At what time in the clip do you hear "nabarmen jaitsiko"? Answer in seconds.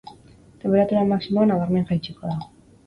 1.53-2.35